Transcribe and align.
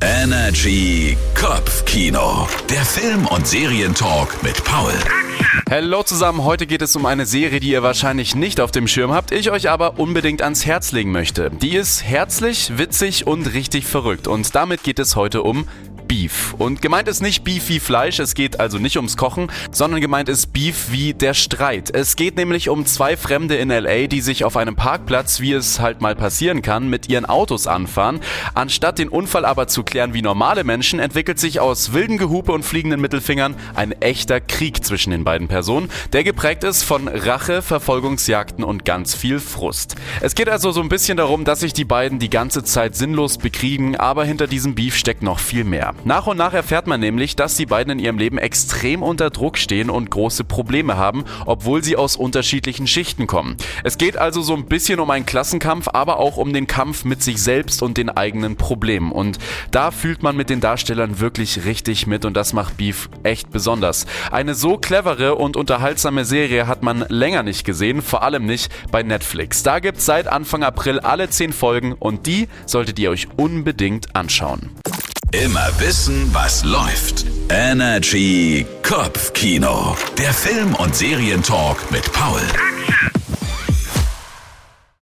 Energy 0.00 1.16
Kopfkino. 1.34 2.46
Der 2.70 2.84
Film- 2.84 3.26
und 3.26 3.48
Serientalk 3.48 4.42
mit 4.44 4.62
Paul. 4.62 4.92
Hallo 5.68 6.04
zusammen, 6.04 6.44
heute 6.44 6.66
geht 6.66 6.82
es 6.82 6.94
um 6.94 7.04
eine 7.04 7.26
Serie, 7.26 7.58
die 7.58 7.70
ihr 7.70 7.82
wahrscheinlich 7.82 8.36
nicht 8.36 8.60
auf 8.60 8.70
dem 8.70 8.86
Schirm 8.86 9.12
habt, 9.12 9.32
ich 9.32 9.50
euch 9.50 9.68
aber 9.68 9.98
unbedingt 9.98 10.42
ans 10.42 10.64
Herz 10.64 10.92
legen 10.92 11.10
möchte. 11.10 11.50
Die 11.50 11.74
ist 11.74 12.04
herzlich, 12.04 12.78
witzig 12.78 13.26
und 13.26 13.52
richtig 13.52 13.86
verrückt 13.86 14.28
und 14.28 14.54
damit 14.54 14.84
geht 14.84 15.00
es 15.00 15.16
heute 15.16 15.42
um 15.42 15.66
Beef. 16.08 16.54
Und 16.58 16.82
gemeint 16.82 17.06
ist 17.06 17.20
nicht 17.20 17.44
Beef 17.44 17.68
wie 17.68 17.78
Fleisch, 17.78 18.18
es 18.18 18.34
geht 18.34 18.58
also 18.58 18.78
nicht 18.78 18.96
ums 18.96 19.16
Kochen, 19.16 19.52
sondern 19.70 20.00
gemeint 20.00 20.28
ist 20.28 20.52
Beef 20.52 20.90
wie 20.90 21.12
der 21.12 21.34
Streit. 21.34 21.94
Es 21.94 22.16
geht 22.16 22.36
nämlich 22.36 22.70
um 22.70 22.86
zwei 22.86 23.16
Fremde 23.16 23.56
in 23.56 23.68
LA, 23.68 24.06
die 24.06 24.22
sich 24.22 24.44
auf 24.44 24.56
einem 24.56 24.74
Parkplatz, 24.74 25.40
wie 25.40 25.52
es 25.52 25.80
halt 25.80 26.00
mal 26.00 26.16
passieren 26.16 26.62
kann, 26.62 26.88
mit 26.88 27.08
ihren 27.08 27.26
Autos 27.26 27.66
anfahren. 27.66 28.20
Anstatt 28.54 28.98
den 28.98 29.08
Unfall 29.08 29.44
aber 29.44 29.68
zu 29.68 29.82
klären 29.82 30.14
wie 30.14 30.22
normale 30.22 30.64
Menschen, 30.64 30.98
entwickelt 30.98 31.38
sich 31.38 31.60
aus 31.60 31.92
wilden 31.92 32.16
Gehupe 32.16 32.52
und 32.52 32.64
fliegenden 32.64 33.00
Mittelfingern 33.00 33.54
ein 33.74 33.92
echter 33.92 34.40
Krieg 34.40 34.84
zwischen 34.84 35.10
den 35.10 35.24
beiden 35.24 35.46
Personen, 35.46 35.90
der 36.12 36.24
geprägt 36.24 36.64
ist 36.64 36.82
von 36.82 37.06
Rache, 37.06 37.60
Verfolgungsjagden 37.60 38.64
und 38.64 38.86
ganz 38.86 39.14
viel 39.14 39.40
Frust. 39.40 39.96
Es 40.20 40.34
geht 40.34 40.48
also 40.48 40.72
so 40.72 40.80
ein 40.80 40.88
bisschen 40.88 41.18
darum, 41.18 41.44
dass 41.44 41.60
sich 41.60 41.74
die 41.74 41.84
beiden 41.84 42.18
die 42.18 42.30
ganze 42.30 42.64
Zeit 42.64 42.96
sinnlos 42.96 43.36
bekriegen, 43.36 43.96
aber 43.96 44.24
hinter 44.24 44.46
diesem 44.46 44.74
Beef 44.74 44.96
steckt 44.96 45.22
noch 45.22 45.38
viel 45.38 45.64
mehr. 45.64 45.94
Nach 46.04 46.26
und 46.26 46.36
nach 46.36 46.54
erfährt 46.54 46.86
man 46.86 47.00
nämlich, 47.00 47.36
dass 47.36 47.56
die 47.56 47.66
beiden 47.66 47.92
in 47.92 47.98
ihrem 47.98 48.18
Leben 48.18 48.38
extrem 48.38 49.02
unter 49.02 49.30
Druck 49.30 49.58
stehen 49.58 49.90
und 49.90 50.10
große 50.10 50.44
Probleme 50.44 50.96
haben, 50.96 51.24
obwohl 51.44 51.82
sie 51.82 51.96
aus 51.96 52.16
unterschiedlichen 52.16 52.86
Schichten 52.86 53.26
kommen. 53.26 53.56
Es 53.84 53.98
geht 53.98 54.16
also 54.16 54.40
so 54.40 54.54
ein 54.54 54.66
bisschen 54.66 55.00
um 55.00 55.10
einen 55.10 55.26
Klassenkampf, 55.26 55.88
aber 55.92 56.18
auch 56.18 56.36
um 56.36 56.52
den 56.52 56.66
Kampf 56.66 57.04
mit 57.04 57.22
sich 57.22 57.42
selbst 57.42 57.82
und 57.82 57.96
den 57.96 58.10
eigenen 58.10 58.56
Problemen. 58.56 59.12
Und 59.12 59.38
da 59.70 59.90
fühlt 59.90 60.22
man 60.22 60.36
mit 60.36 60.50
den 60.50 60.60
Darstellern 60.60 61.20
wirklich 61.20 61.64
richtig 61.64 62.06
mit 62.06 62.24
und 62.24 62.34
das 62.34 62.52
macht 62.52 62.76
Beef 62.76 63.10
echt 63.22 63.50
besonders. 63.50 64.06
Eine 64.30 64.54
so 64.54 64.78
clevere 64.78 65.34
und 65.34 65.56
unterhaltsame 65.56 66.24
Serie 66.24 66.66
hat 66.66 66.82
man 66.82 67.04
länger 67.08 67.42
nicht 67.42 67.64
gesehen, 67.64 68.02
vor 68.02 68.22
allem 68.22 68.46
nicht 68.46 68.72
bei 68.90 69.02
Netflix. 69.02 69.62
Da 69.62 69.80
gibt's 69.80 70.06
seit 70.06 70.28
Anfang 70.28 70.62
April 70.62 71.00
alle 71.00 71.28
10 71.28 71.52
Folgen 71.52 71.94
und 71.94 72.26
die 72.26 72.48
solltet 72.66 72.98
ihr 72.98 73.10
euch 73.10 73.28
unbedingt 73.36 74.14
anschauen. 74.14 74.70
Immer 75.32 75.68
wissen, 75.78 76.32
was 76.32 76.64
läuft. 76.64 77.26
Energy 77.50 78.64
Kopfkino. 78.82 79.94
Der 80.16 80.32
Film- 80.32 80.74
und 80.76 80.96
Serientalk 80.96 81.90
mit 81.90 82.10
Paul. 82.14 82.40